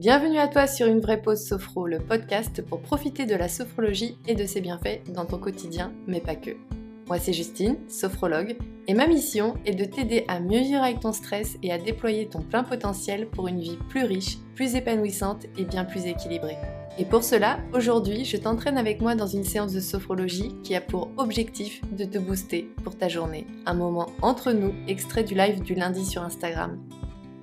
[0.00, 4.16] Bienvenue à toi sur Une vraie pause sophro, le podcast pour profiter de la sophrologie
[4.26, 6.52] et de ses bienfaits dans ton quotidien, mais pas que.
[7.06, 8.56] Moi c'est Justine, sophrologue,
[8.88, 12.28] et ma mission est de t'aider à mieux vivre avec ton stress et à déployer
[12.28, 16.56] ton plein potentiel pour une vie plus riche, plus épanouissante et bien plus équilibrée.
[16.96, 20.80] Et pour cela, aujourd'hui, je t'entraîne avec moi dans une séance de sophrologie qui a
[20.80, 23.46] pour objectif de te booster pour ta journée.
[23.66, 26.80] Un moment entre nous, extrait du live du lundi sur Instagram.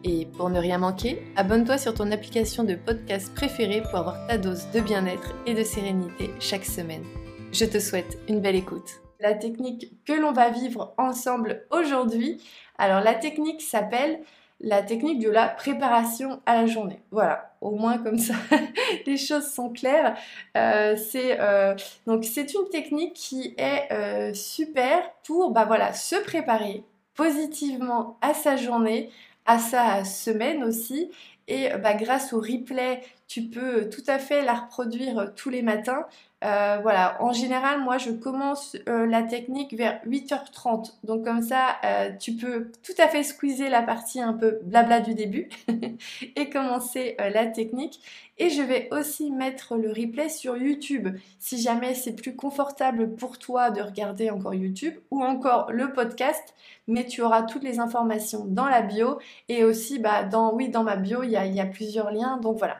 [0.03, 4.37] Et pour ne rien manquer, abonne-toi sur ton application de podcast préférée pour avoir ta
[4.37, 7.03] dose de bien-être et de sérénité chaque semaine.
[7.51, 9.01] Je te souhaite une belle écoute.
[9.19, 12.41] La technique que l'on va vivre ensemble aujourd'hui,
[12.77, 14.19] alors la technique s'appelle
[14.59, 16.99] la technique de la préparation à la journée.
[17.11, 18.35] Voilà, au moins comme ça,
[19.05, 20.15] les choses sont claires.
[20.55, 26.15] Euh, c'est euh, donc c'est une technique qui est euh, super pour bah voilà se
[26.15, 26.83] préparer
[27.15, 29.09] positivement à sa journée,
[29.47, 31.11] à sa semaine aussi.
[31.47, 36.05] Et bah, grâce au replay, tu peux tout à fait la reproduire tous les matins.
[36.43, 40.93] Euh, voilà, en général, moi je commence euh, la technique vers 8h30.
[41.03, 45.01] Donc comme ça, euh, tu peux tout à fait squeezer la partie un peu blabla
[45.01, 45.49] du début
[46.35, 47.99] et commencer la technique.
[48.37, 53.39] Et je vais aussi mettre le replay sur YouTube si jamais c'est plus confortable pour
[53.39, 56.53] toi de regarder encore YouTube ou encore le podcast.
[56.87, 59.17] Mais tu auras toutes les informations dans la bio
[59.49, 62.37] et aussi bah, dans, oui, dans ma bio, il y a plusieurs liens.
[62.37, 62.77] Donc voilà.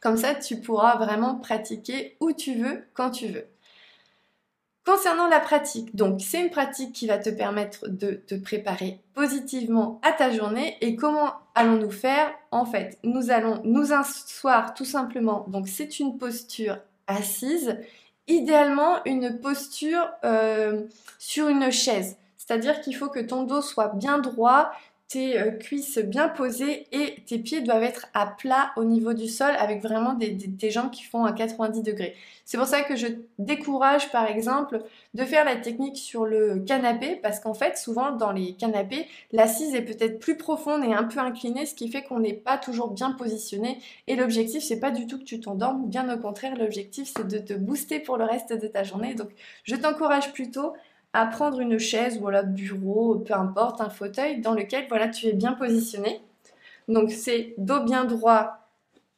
[0.00, 3.46] Comme ça, tu pourras vraiment pratiquer où tu veux, quand tu veux.
[4.84, 10.00] Concernant la pratique, donc c'est une pratique qui va te permettre de te préparer positivement
[10.02, 10.78] à ta journée.
[10.80, 12.32] Et comment allons-nous faire?
[12.52, 15.44] En fait, nous allons nous asseoir tout simplement.
[15.48, 17.76] Donc c'est une posture assise,
[18.28, 20.84] idéalement une posture euh,
[21.18, 22.16] sur une chaise.
[22.38, 24.72] C'est-à-dire qu'il faut que ton dos soit bien droit,
[25.08, 29.26] tes euh, cuisses bien posées et tes pieds doivent être à plat au niveau du
[29.26, 32.14] sol avec vraiment des, jambes qui font à 90 degrés.
[32.44, 33.06] C'est pour ça que je
[33.38, 34.82] décourage par exemple
[35.14, 39.74] de faire la technique sur le canapé parce qu'en fait souvent dans les canapés l'assise
[39.74, 42.90] est peut-être plus profonde et un peu inclinée ce qui fait qu'on n'est pas toujours
[42.90, 43.78] bien positionné.
[44.08, 47.38] Et l'objectif c'est pas du tout que tu t'endormes, bien au contraire l'objectif c'est de
[47.38, 49.14] te booster pour le reste de ta journée.
[49.14, 49.30] Donc
[49.64, 50.74] je t'encourage plutôt
[51.12, 55.26] à prendre une chaise ou un bureau, peu importe, un fauteuil dans lequel voilà, tu
[55.26, 56.20] es bien positionné.
[56.86, 58.68] Donc c'est dos bien droit,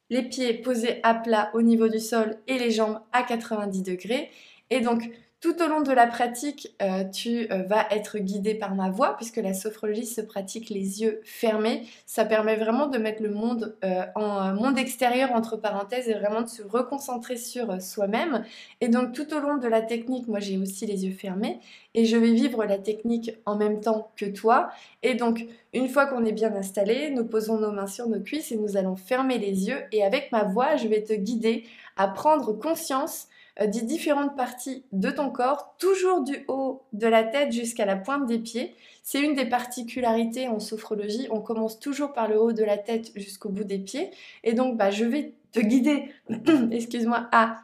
[0.09, 4.31] les pieds posés à plat au niveau du sol et les jambes à 90 degrés.
[4.71, 8.75] Et donc tout au long de la pratique, euh, tu euh, vas être guidé par
[8.75, 11.87] ma voix puisque la sophrologie se pratique les yeux fermés.
[12.05, 16.43] Ça permet vraiment de mettre le monde euh, en monde extérieur entre parenthèses et vraiment
[16.43, 18.45] de se reconcentrer sur soi-même.
[18.83, 21.59] Et donc tout au long de la technique, moi j'ai aussi les yeux fermés
[21.95, 24.69] et je vais vivre la technique en même temps que toi.
[25.03, 28.53] Et donc une fois qu'on est bien installé, nous posons nos mains sur nos cuisses
[28.53, 31.65] et nous allons fermer les yeux et avec ma voix, je vais te guider
[31.97, 37.53] à prendre conscience des différentes parties de ton corps, toujours du haut de la tête
[37.53, 38.75] jusqu'à la pointe des pieds.
[39.03, 41.27] C'est une des particularités en sophrologie.
[41.31, 44.11] On commence toujours par le haut de la tête jusqu'au bout des pieds.
[44.45, 46.11] Et donc, bah, je vais te guider,
[46.71, 47.63] excuse-moi, à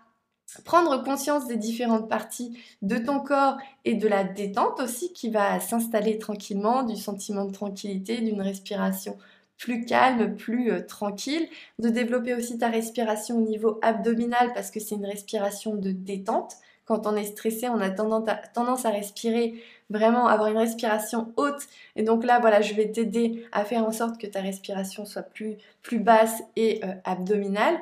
[0.64, 5.60] prendre conscience des différentes parties de ton corps et de la détente aussi qui va
[5.60, 9.18] s'installer tranquillement, du sentiment de tranquillité, d'une respiration
[9.58, 14.80] plus calme, plus euh, tranquille, de développer aussi ta respiration au niveau abdominal parce que
[14.80, 16.56] c'est une respiration de détente.
[16.84, 21.66] Quand on est stressé, on a tendance à, respirer vraiment, avoir une respiration haute.
[21.96, 25.22] Et donc là, voilà, je vais t'aider à faire en sorte que ta respiration soit
[25.22, 27.76] plus, plus basse et euh, abdominale.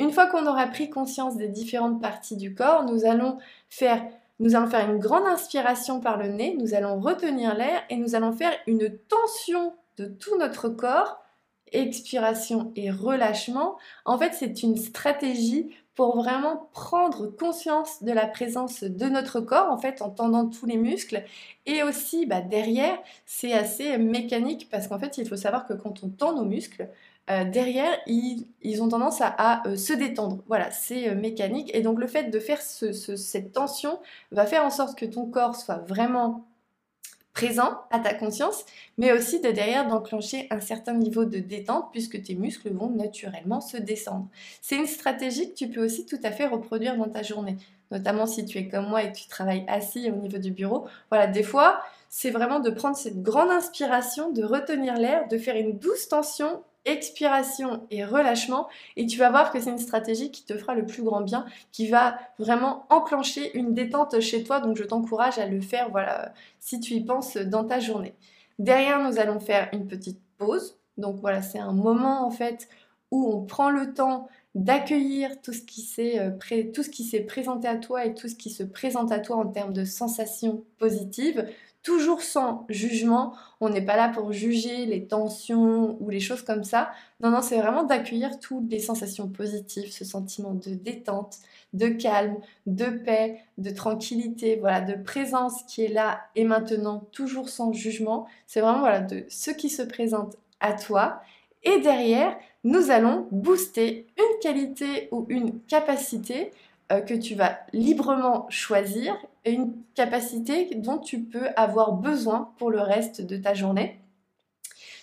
[0.00, 3.38] Une fois qu'on aura pris conscience des différentes parties du corps, nous allons
[3.70, 4.02] faire
[4.40, 8.16] nous allons faire une grande inspiration par le nez, nous allons retenir l'air et nous
[8.16, 11.22] allons faire une tension de tout notre corps,
[11.72, 18.82] expiration et relâchement, en fait c'est une stratégie pour vraiment prendre conscience de la présence
[18.82, 21.24] de notre corps, en fait en tendant tous les muscles.
[21.66, 26.02] Et aussi bah, derrière, c'est assez mécanique parce qu'en fait il faut savoir que quand
[26.02, 26.88] on tend nos muscles,
[27.30, 30.42] euh, derrière, ils, ont tendance à, euh, se détendre.
[30.48, 31.70] Voilà, c'est euh, mécanique.
[31.74, 34.00] Et donc le fait de faire cette tension
[34.32, 36.44] va faire en sorte que ton corps soit vraiment
[37.32, 38.64] présent à ta conscience,
[38.98, 43.60] mais aussi de derrière d'enclencher un certain niveau de détente puisque tes muscles vont naturellement
[43.60, 44.28] se descendre.
[44.60, 47.56] C'est une stratégie que tu peux aussi tout à fait reproduire dans ta journée,
[47.90, 50.86] notamment si tu es comme moi et que tu travailles assis au niveau du bureau.
[51.10, 55.56] Voilà, des fois, c'est vraiment de prendre cette grande inspiration, de retenir l'air, de faire
[55.56, 60.44] une douce tension expiration et relâchement et tu vas voir que c'est une stratégie qui
[60.44, 64.60] te fera le plus grand bien, qui va vraiment enclencher une détente chez toi.
[64.60, 68.14] Donc je t'encourage à le faire voilà si tu y penses dans ta journée.
[68.58, 70.78] Derrière, nous allons faire une petite pause.
[70.98, 72.68] Donc voilà, c'est un moment en fait
[73.10, 77.20] où on prend le temps d'accueillir tout ce qui s'est euh, tout ce qui s'est
[77.20, 80.64] présenté à toi et tout ce qui se présente à toi en termes de sensations
[80.78, 81.48] positives,
[81.82, 83.34] toujours sans jugement.
[83.60, 86.90] On n'est pas là pour juger les tensions ou les choses comme ça.
[87.20, 91.38] Non, non, c'est vraiment d'accueillir toutes les sensations positives, ce sentiment de détente,
[91.72, 92.36] de calme,
[92.66, 98.26] de paix, de tranquillité, voilà, de présence qui est là et maintenant, toujours sans jugement.
[98.46, 101.20] C'est vraiment voilà de ce qui se présente à toi.
[101.64, 106.52] Et derrière, nous allons booster une qualité ou une capacité
[107.00, 112.80] que tu vas librement choisir et une capacité dont tu peux avoir besoin pour le
[112.80, 113.98] reste de ta journée.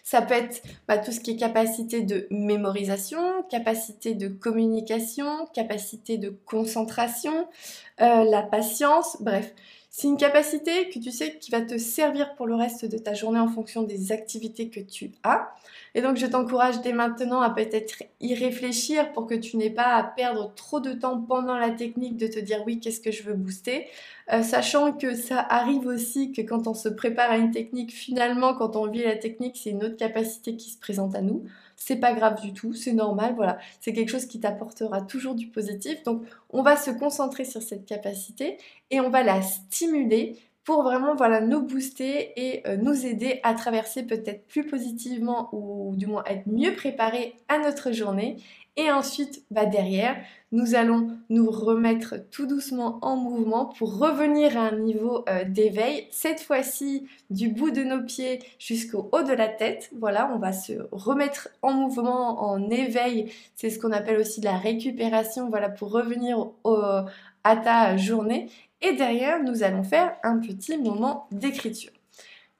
[0.03, 6.17] Ça peut être bah, tout ce qui est capacité de mémorisation, capacité de communication, capacité
[6.17, 7.47] de concentration,
[8.01, 9.53] euh, la patience, bref.
[9.91, 13.15] C'est une capacité que tu sais qui va te servir pour le reste de ta
[13.15, 15.51] journée en fonction des activités que tu as.
[15.95, 19.95] Et donc je t'encourage dès maintenant à peut-être y réfléchir pour que tu n'aies pas
[19.95, 23.23] à perdre trop de temps pendant la technique de te dire oui, qu'est-ce que je
[23.23, 23.87] veux booster.
[24.31, 28.53] Euh, sachant que ça arrive aussi que quand on se prépare à une technique, finalement
[28.53, 31.45] quand on vit la technique, c'est une autre capacité qui se présente à nous
[31.79, 33.57] c'est pas grave du tout, c'est normal, voilà.
[33.79, 36.03] C'est quelque chose qui t'apportera toujours du positif.
[36.03, 38.57] Donc, on va se concentrer sur cette capacité
[38.91, 43.55] et on va la stimuler pour vraiment voilà, nous booster et euh, nous aider à
[43.55, 48.37] traverser peut-être plus positivement ou du moins être mieux préparé à notre journée
[48.79, 50.15] et ensuite, bah derrière,
[50.53, 56.07] nous allons nous remettre tout doucement en mouvement pour revenir à un niveau euh, d'éveil.
[56.11, 59.89] Cette fois-ci, du bout de nos pieds jusqu'au haut de la tête.
[59.99, 63.29] Voilà, on va se remettre en mouvement, en éveil.
[63.53, 65.49] C'est ce qu'on appelle aussi la récupération.
[65.49, 66.47] Voilà, pour revenir
[67.43, 68.49] à ta journée.
[68.81, 71.91] Et derrière, nous allons faire un petit moment d'écriture.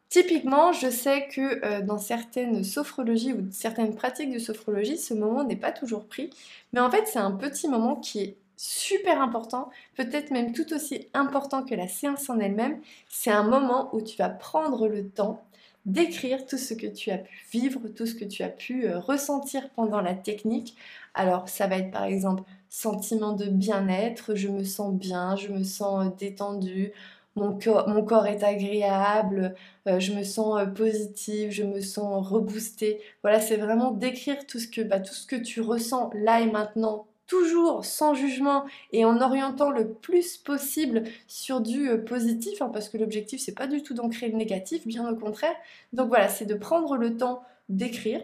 [0.09, 5.44] Typiquement, je sais que euh, dans certaines sophrologies ou certaines pratiques de sophrologie, ce moment
[5.44, 6.31] n'est pas toujours pris.
[6.73, 11.07] Mais en fait, c'est un petit moment qui est super important, peut-être même tout aussi
[11.13, 12.79] important que la séance en elle-même.
[13.07, 15.45] C'est un moment où tu vas prendre le temps
[15.85, 19.00] d'écrire tout ce que tu as pu vivre, tout ce que tu as pu euh,
[19.00, 20.75] ressentir pendant la technique.
[21.13, 25.63] Alors, ça va être par exemple sentiment de bien-être, je me sens bien, je me
[25.63, 26.91] sens euh, détendue
[27.39, 29.56] mon corps, est agréable,
[29.88, 33.01] euh, je me sens euh, positive, je me sens reboostée.
[33.21, 36.51] Voilà, c'est vraiment décrire tout ce que, bah, tout ce que tu ressens là et
[36.51, 42.69] maintenant, toujours sans jugement et en orientant le plus possible sur du euh, positif, hein,
[42.74, 45.56] parce que l'objectif c'est pas du tout d'ancrer le négatif, bien au contraire.
[45.94, 48.21] Donc voilà, c'est de prendre le temps d'écrire.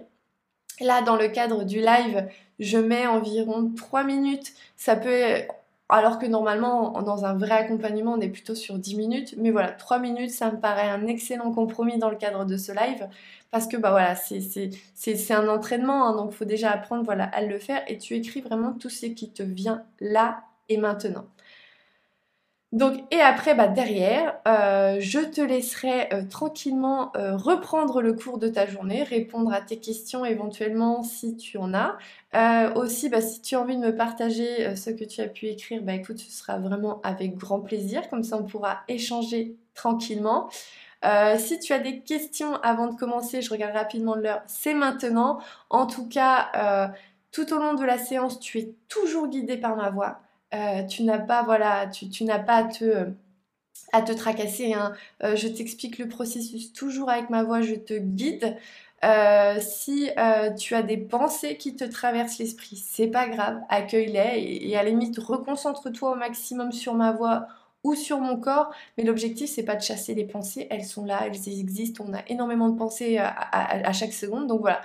[0.81, 2.27] Là, dans le cadre du live,
[2.59, 4.53] je mets environ 3 minutes.
[4.75, 5.09] Ça peut
[5.89, 9.35] alors que normalement, dans un vrai accompagnement, on est plutôt sur 10 minutes.
[9.37, 12.71] Mais voilà, 3 minutes, ça me paraît un excellent compromis dans le cadre de ce
[12.71, 13.07] live.
[13.51, 17.41] Parce que bah voilà, c'est un entraînement, hein, donc il faut déjà apprendre voilà, à
[17.41, 17.83] le faire.
[17.87, 21.25] Et tu écris vraiment tout ce qui te vient là et maintenant.
[22.75, 28.37] Donc, et après, bah, derrière, euh, je te laisserai euh, tranquillement euh, reprendre le cours
[28.37, 31.97] de ta journée, répondre à tes questions éventuellement si tu en as.
[32.75, 35.81] aussi, bah, si tu as envie de me partager ce que tu as pu écrire,
[35.83, 38.09] bah écoute, ce sera vraiment avec grand plaisir.
[38.09, 40.49] Comme ça, on pourra échanger tranquillement.
[41.37, 45.39] si tu as des questions avant de commencer, je regarde rapidement l'heure, c'est maintenant.
[45.69, 46.91] En tout cas,
[47.31, 50.24] tout au long de la séance, tu es toujours guidé par ma voix.
[50.53, 52.67] Euh, tu n'as pas, voilà, tu, n'as pas
[53.91, 54.73] à te, tracasser.
[54.73, 54.93] Hein.
[55.23, 58.55] Euh, je t'explique le processus toujours avec ma voix, je te guide.
[59.03, 60.09] Euh, si
[60.57, 64.89] tu as des pensées qui te traversent l'esprit, c'est pas grave, accueille-les et, à la
[64.89, 67.47] limite reconcentre-toi au maximum sur ma voix
[67.83, 68.71] ou sur mon corps.
[68.97, 72.03] Mais l'objectif c'est pas de chasser les pensées, elles sont là, elles existent.
[72.07, 74.81] On a énormément de pensées à chaque seconde, donc voilà.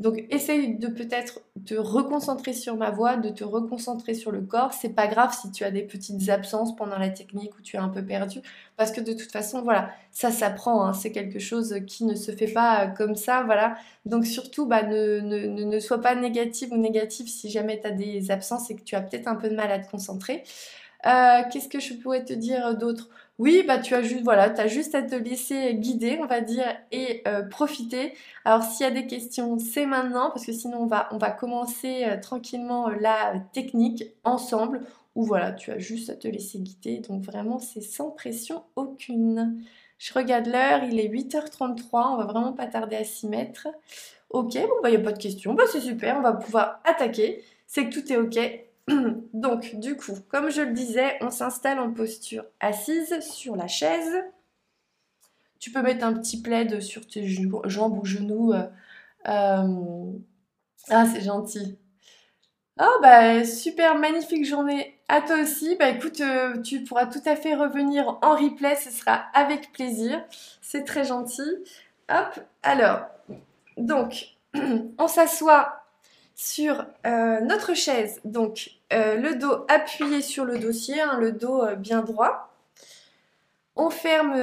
[0.00, 4.72] Donc essaye de peut-être te reconcentrer sur ma voix, de te reconcentrer sur le corps.
[4.72, 7.78] C'est pas grave si tu as des petites absences pendant la technique ou tu es
[7.78, 8.40] un peu perdu,
[8.78, 10.86] parce que de toute façon, voilà, ça s'apprend.
[10.86, 10.94] Hein.
[10.94, 13.76] c'est quelque chose qui ne se fait pas comme ça, voilà.
[14.06, 17.90] Donc surtout, bah, ne, ne, ne sois pas négative ou négatif si jamais tu as
[17.90, 20.44] des absences et que tu as peut-être un peu de mal à te concentrer.
[21.06, 23.08] Euh, qu'est-ce que je pourrais te dire d'autre?
[23.38, 26.66] Oui, bah tu as juste voilà, as juste à te laisser guider, on va dire,
[26.92, 28.12] et euh, profiter.
[28.44, 32.20] Alors s'il y a des questions, c'est maintenant, parce que sinon on va, commencer euh,
[32.20, 34.82] tranquillement la technique ensemble.
[35.16, 36.98] Ou voilà, tu as juste à te laisser guider.
[36.98, 39.62] Donc vraiment, c'est sans pression aucune.
[39.98, 43.68] Je regarde l'heure, il est 8h33, on va vraiment pas tarder à s'y mettre.
[44.30, 46.80] Ok, bon bah il n'y a pas de questions, bah c'est super, on va pouvoir
[46.84, 47.42] attaquer.
[47.66, 48.38] C'est que tout est ok,
[49.34, 54.24] Donc, du coup, comme je le disais, on s'installe en posture assise sur la chaise.
[55.58, 58.52] Tu peux mettre un petit plaid sur tes jambes ou genoux.
[58.52, 58.66] Euh,
[59.28, 60.12] euh,
[60.88, 61.78] Ah, c'est gentil.
[62.80, 65.76] Oh, bah, super, magnifique journée à toi aussi.
[65.76, 70.24] Bah, écoute, euh, tu pourras tout à fait revenir en replay, ce sera avec plaisir.
[70.62, 71.42] C'est très gentil.
[72.08, 73.02] Hop, alors,
[73.76, 74.36] donc,
[74.98, 75.84] on s'assoit
[76.34, 82.02] sur notre chaise, donc euh, le dos appuyé sur le dossier, hein, le dos bien
[82.02, 82.52] droit.
[83.76, 84.34] On ferme,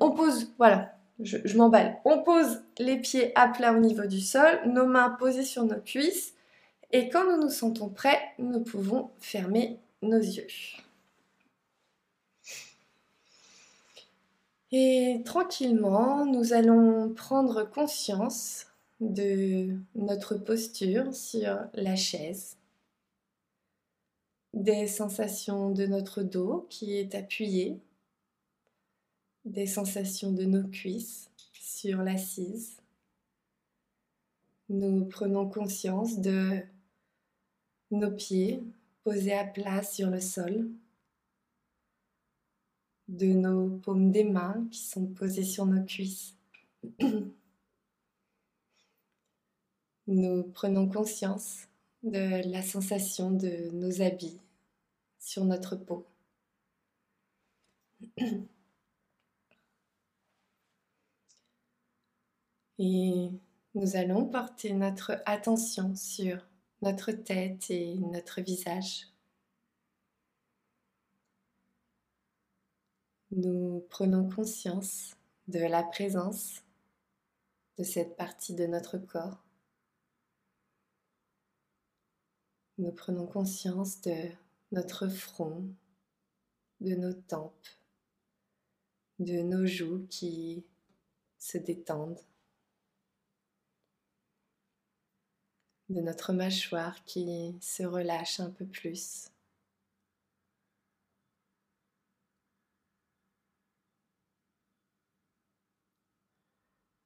[0.00, 1.98] on pose, voilà, je, m'emballe.
[2.04, 5.80] On pose les pieds à plat au niveau du sol, nos mains posées sur nos
[5.80, 6.34] cuisses.
[6.92, 10.46] Et quand nous nous sentons prêts, nous pouvons fermer nos yeux.
[14.70, 18.66] Et tranquillement, nous allons prendre conscience
[19.00, 22.57] de notre posture sur la chaise,
[24.54, 27.80] des sensations de notre dos qui est appuyé
[29.44, 32.80] des sensations de nos cuisses sur l'assise.
[34.68, 36.60] Nous prenons conscience de
[37.90, 38.62] nos pieds
[39.04, 40.68] posés à plat sur le sol,
[43.08, 46.34] de nos paumes des mains qui sont posées sur nos cuisses.
[50.06, 51.67] Nous prenons conscience
[52.02, 54.40] de la sensation de nos habits
[55.18, 56.06] sur notre peau.
[62.80, 63.28] Et
[63.74, 66.46] nous allons porter notre attention sur
[66.82, 69.08] notre tête et notre visage.
[73.32, 75.16] Nous prenons conscience
[75.48, 76.62] de la présence
[77.78, 79.47] de cette partie de notre corps.
[82.78, 84.30] Nous prenons conscience de
[84.70, 85.64] notre front,
[86.80, 87.68] de nos tempes,
[89.18, 90.64] de nos joues qui
[91.38, 92.20] se détendent.
[95.88, 99.28] de notre mâchoire qui se relâche un peu plus.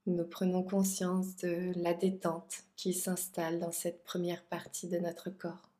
[0.06, 5.70] Nous prenons conscience de la détente qui s'installe dans cette première partie de notre corps.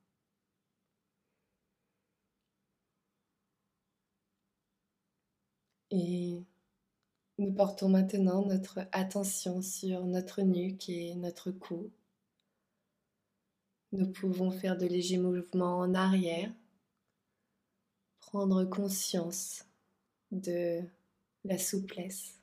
[5.90, 6.40] Et
[7.38, 11.90] nous portons maintenant notre attention sur notre nuque et notre cou.
[13.90, 16.50] Nous pouvons faire de légers mouvements en arrière,
[18.20, 19.66] prendre conscience
[20.30, 20.82] de
[21.44, 22.41] la souplesse.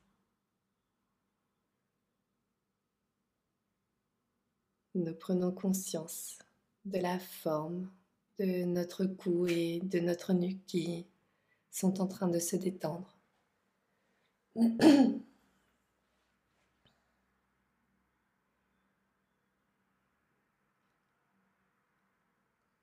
[5.00, 6.38] Nous prenons conscience
[6.84, 7.89] de la forme
[8.38, 11.06] de notre cou et de notre nuque qui
[11.72, 13.18] sont en train de se détendre.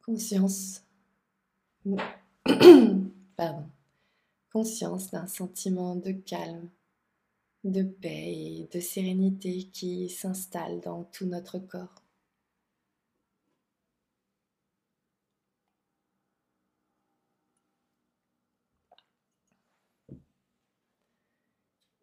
[0.02, 0.82] conscience,
[3.37, 3.68] pardon,
[4.50, 6.70] conscience d'un sentiment de calme,
[7.64, 12.05] de paix et de sérénité qui s'installe dans tout notre corps.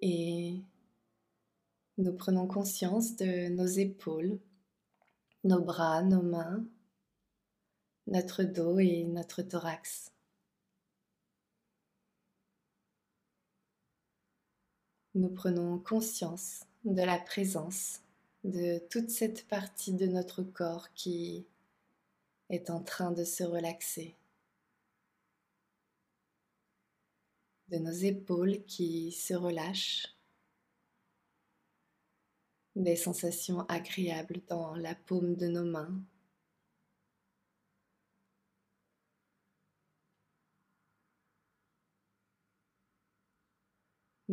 [0.06, 0.62] Et
[1.98, 4.38] nous prenons conscience de nos épaules,
[5.46, 6.66] nos bras, nos mains,
[8.08, 10.12] notre dos et notre thorax.
[15.16, 18.02] Nous prenons conscience de la présence
[18.44, 21.48] de toute cette partie de notre corps qui
[22.50, 24.18] est en train de se relaxer.
[27.70, 30.08] De nos épaules qui se relâchent.
[32.76, 36.04] Des sensations agréables dans la paume de nos mains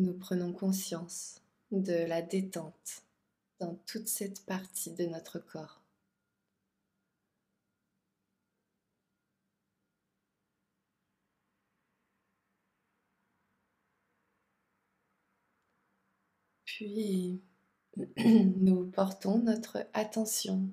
[0.00, 3.02] nous prenons conscience de la détente
[3.58, 5.79] dans toute cette partie de notre corps.
[16.80, 17.42] Puis
[18.16, 20.72] nous portons notre attention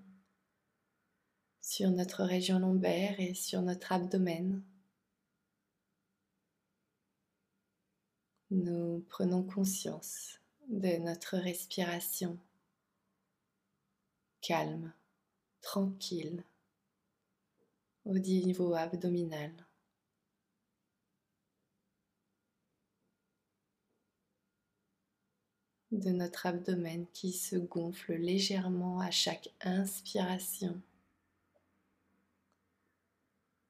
[1.59, 4.63] sur notre région lombaire et sur notre abdomen.
[8.51, 12.39] nous prenons conscience de notre respiration
[14.39, 14.93] calme,
[15.59, 16.45] tranquille
[18.05, 19.66] au niveau abdominal.
[25.91, 30.81] De notre abdomen qui se gonfle légèrement à chaque inspiration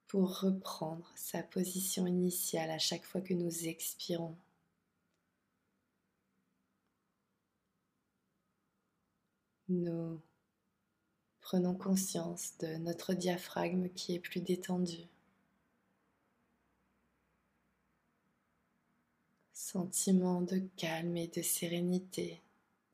[0.08, 4.36] pour reprendre sa position initiale à chaque fois que nous expirons.
[9.70, 10.22] Nous
[11.42, 15.08] prenons conscience de notre diaphragme qui est plus détendu.
[19.70, 22.42] Sentiment de calme et de sérénité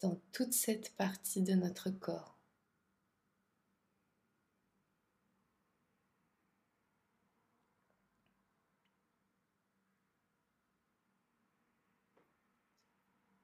[0.01, 2.35] dans toute cette partie de notre corps.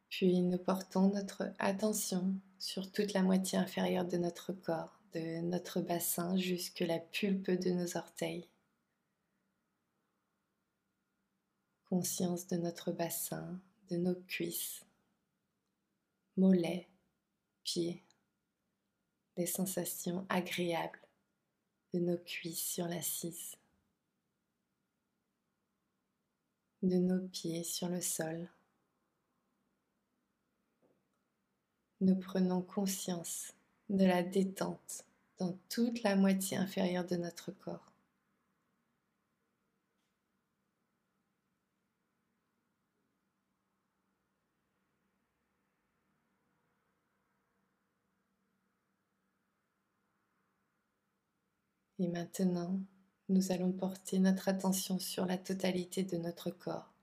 [0.09, 5.81] Puis nous portons notre attention sur toute la moitié inférieure de notre corps, de notre
[5.81, 8.47] bassin jusque la pulpe de nos orteils.
[11.89, 14.85] Conscience de notre bassin, de nos cuisses,
[16.37, 16.87] mollets,
[17.63, 18.03] pieds,
[19.35, 21.01] des sensations agréables
[21.93, 23.55] de nos cuisses sur l'assise,
[26.83, 28.49] de nos pieds sur le sol.
[32.01, 33.53] nous prenons conscience
[33.89, 35.03] de la détente
[35.37, 37.88] dans toute la moitié inférieure de notre corps.
[51.99, 52.79] Et maintenant,
[53.27, 56.93] nous allons porter notre attention sur la totalité de notre corps,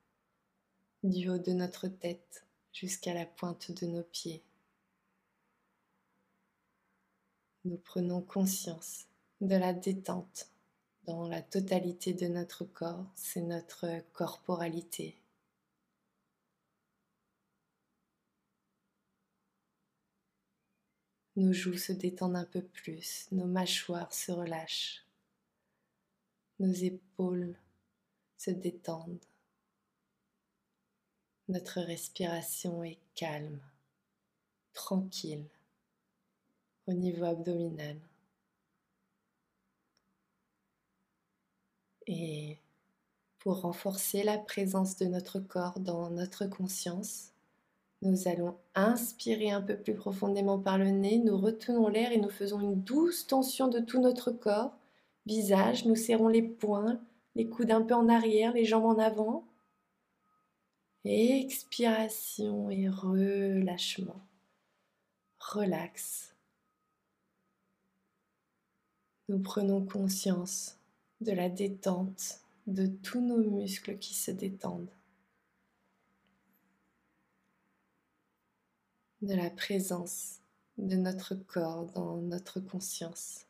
[1.02, 4.42] du haut de notre tête jusqu'à la pointe de nos pieds.
[7.66, 9.06] nous prenons conscience
[9.40, 10.48] de la détente
[11.04, 15.16] dans la totalité de notre corps, c'est notre corporalité.
[21.36, 25.04] Nos joues se détendent un peu plus, nos mâchoires se relâchent,
[26.58, 27.54] nos épaules
[28.38, 29.24] se détendent,
[31.48, 33.60] notre respiration est calme,
[34.72, 35.46] tranquille
[36.86, 37.98] au niveau abdominal.
[42.06, 42.58] Et
[43.40, 47.32] pour renforcer la présence de notre corps dans notre conscience,
[48.06, 52.30] nous allons inspirer un peu plus profondément par le nez, nous retenons l'air et nous
[52.30, 54.76] faisons une douce tension de tout notre corps.
[55.26, 57.00] Visage, nous serrons les poings,
[57.34, 59.44] les coudes un peu en arrière, les jambes en avant.
[61.04, 64.20] Expiration et relâchement.
[65.38, 66.36] Relax
[69.28, 70.78] nous prenons conscience
[71.20, 74.90] de la détente de tous nos muscles qui se détendent,
[79.26, 80.38] de la présence
[80.78, 83.44] de notre corps dans notre conscience,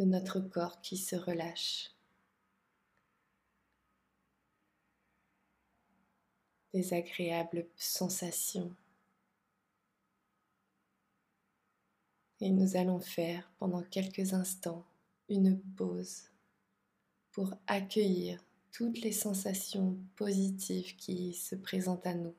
[0.00, 1.92] de notre corps qui se relâche,
[6.74, 8.74] des agréables sensations
[12.40, 14.84] Et nous allons faire pendant quelques instants
[15.28, 16.30] une pause
[17.32, 22.34] pour accueillir toutes les sensations positives qui se présentent à nous.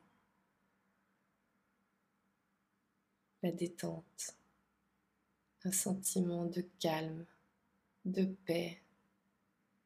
[3.41, 4.35] La détente,
[5.63, 7.25] un sentiment de calme,
[8.05, 8.81] de paix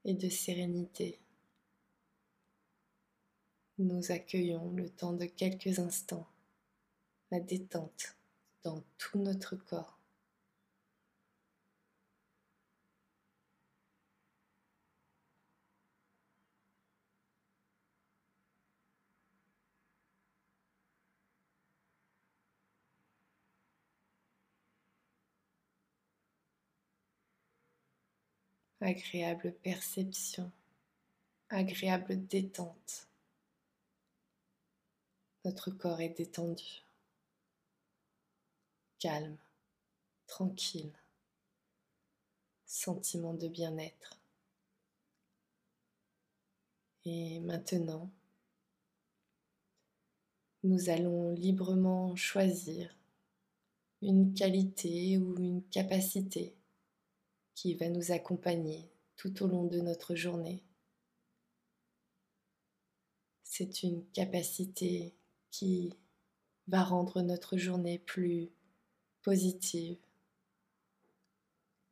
[0.06, 1.20] et de sérénité.
[3.78, 6.28] Nous accueillons le temps de quelques instants
[7.34, 8.16] la détente
[8.63, 10.03] dans tout notre corps.
[28.84, 30.52] Agréable perception,
[31.50, 33.08] agréable détente.
[35.46, 36.84] Notre corps est détendu,
[39.00, 39.38] calme,
[40.28, 40.91] tranquille,
[42.65, 44.19] sentiment de bien-être.
[47.06, 48.10] Et maintenant,
[50.63, 52.93] nous allons librement choisir
[54.02, 56.54] une qualité ou une capacité
[57.56, 60.63] qui va nous accompagner tout au long de notre journée.
[63.44, 65.16] C'est une capacité
[65.52, 65.94] qui
[66.68, 68.50] va rendre notre journée plus
[69.22, 70.00] positive,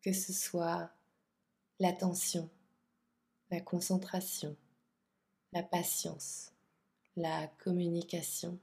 [0.01, 0.91] que ce soit
[1.79, 2.49] l'attention,
[3.51, 4.55] la concentration,
[5.53, 6.51] la patience,
[7.15, 8.59] la communication,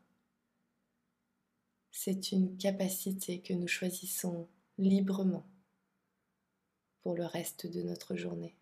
[2.01, 5.45] c'est une capacité que nous choisissons librement
[7.09, 8.55] pour le reste de notre journée.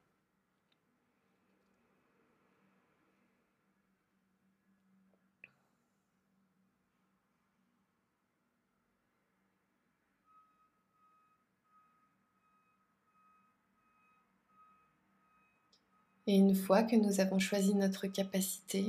[16.29, 18.87] Et une fois que nous avons choisi notre capacité,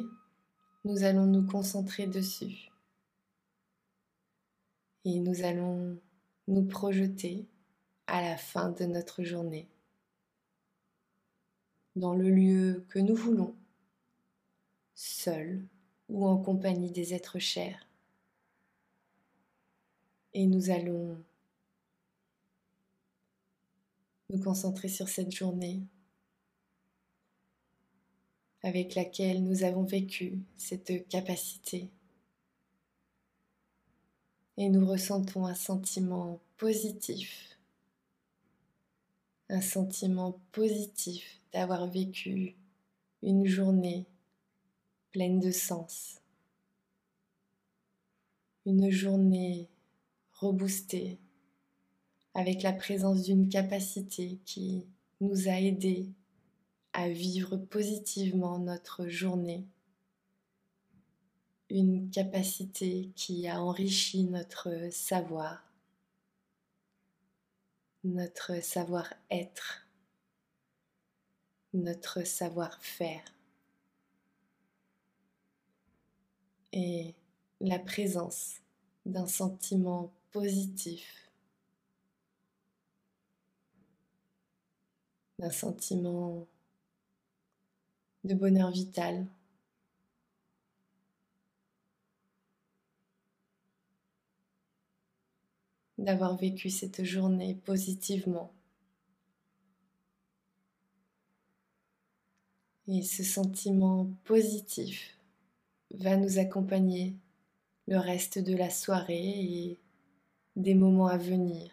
[0.85, 2.69] nous allons nous concentrer dessus.
[5.03, 5.99] Et nous allons
[6.47, 7.47] nous projeter
[8.07, 9.67] à la fin de notre journée
[11.97, 13.55] dans le lieu que nous voulons,
[14.95, 15.65] seul
[16.09, 17.87] ou en compagnie des êtres chers.
[20.33, 21.17] Et nous allons
[24.29, 25.81] nous concentrer sur cette journée
[28.61, 31.89] avec laquelle nous avons vécu cette capacité.
[34.57, 37.56] Et nous ressentons un sentiment positif,
[39.49, 42.55] un sentiment positif d'avoir vécu
[43.23, 44.05] une journée
[45.11, 46.21] pleine de sens,
[48.65, 49.69] une journée
[50.33, 51.17] reboostée
[52.33, 54.85] avec la présence d'une capacité qui
[55.21, 56.11] nous a aidés
[56.93, 59.65] à vivre positivement notre journée,
[61.69, 65.66] une capacité qui a enrichi notre savoir,
[68.07, 69.85] notre savoir-être,
[71.73, 73.23] notre savoir-faire
[76.71, 77.13] et
[77.59, 78.61] la présence
[79.05, 81.29] d'un sentiment positif,
[85.39, 86.47] d'un sentiment
[88.23, 89.25] de bonheur vital.
[96.07, 98.53] D'avoir vécu cette journée positivement.
[102.87, 105.17] Et ce sentiment positif
[105.91, 107.13] va nous accompagner
[107.89, 109.79] le reste de la soirée et
[110.55, 111.69] des moments à venir.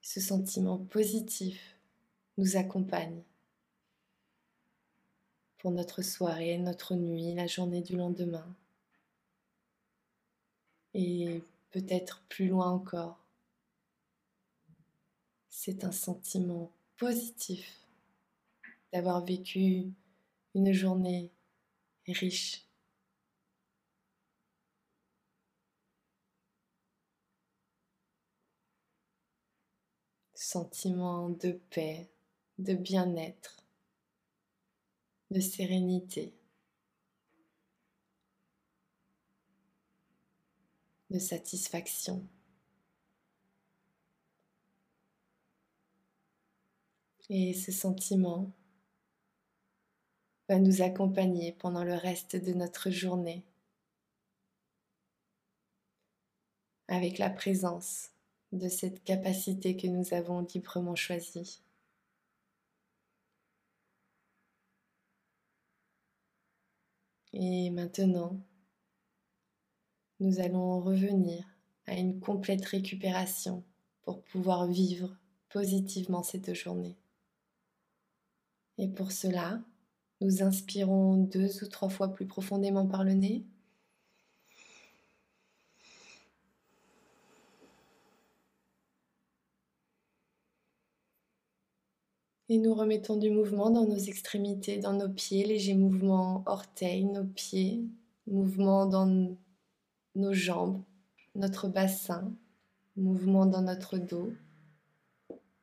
[0.00, 1.76] Ce sentiment positif
[2.38, 3.20] nous accompagne
[5.58, 8.46] pour notre soirée, notre nuit, la journée du lendemain.
[10.94, 13.24] Et peut-être plus loin encore.
[15.48, 17.86] C'est un sentiment positif
[18.92, 19.92] d'avoir vécu
[20.54, 21.32] une journée
[22.06, 22.64] riche.
[30.34, 32.08] Sentiment de paix,
[32.58, 33.58] de bien-être
[35.30, 36.32] de sérénité,
[41.10, 42.26] de satisfaction.
[47.30, 48.52] Et ce sentiment
[50.48, 53.44] va nous accompagner pendant le reste de notre journée
[56.88, 58.10] avec la présence
[58.52, 61.60] de cette capacité que nous avons librement choisie.
[67.34, 68.40] Et maintenant,
[70.20, 71.44] nous allons revenir
[71.86, 73.64] à une complète récupération
[74.02, 75.16] pour pouvoir vivre
[75.48, 76.96] positivement cette journée.
[78.78, 79.60] Et pour cela,
[80.20, 83.44] nous inspirons deux ou trois fois plus profondément par le nez.
[92.50, 97.26] Et nous remettons du mouvement dans nos extrémités, dans nos pieds, légers mouvements orteils, nos
[97.26, 97.84] pieds,
[98.26, 99.36] mouvements dans
[100.18, 100.82] nos jambes,
[101.34, 102.30] notre bassin,
[102.96, 104.32] mouvements dans notre dos,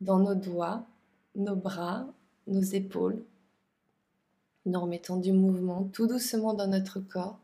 [0.01, 0.87] dans nos doigts,
[1.35, 2.07] nos bras,
[2.47, 3.23] nos épaules.
[4.65, 7.37] Nous remettons du mouvement tout doucement dans notre corps.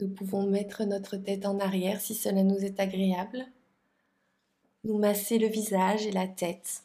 [0.00, 3.46] Nous pouvons mettre notre tête en arrière si cela nous est agréable.
[4.84, 6.84] Nous masser le visage et la tête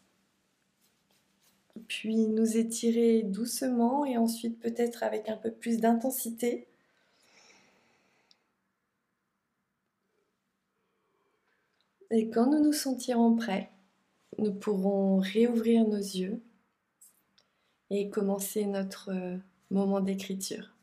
[1.90, 6.68] puis nous étirer doucement et ensuite peut-être avec un peu plus d'intensité.
[12.12, 13.70] Et quand nous nous sentirons prêts,
[14.38, 16.42] nous pourrons réouvrir nos yeux
[17.90, 19.12] et commencer notre
[19.70, 20.74] moment d'écriture.